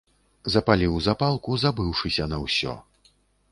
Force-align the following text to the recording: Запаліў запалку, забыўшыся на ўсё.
Запаліў 0.53 0.95
запалку, 1.09 1.59
забыўшыся 1.65 2.29
на 2.35 2.43
ўсё. 2.47 2.77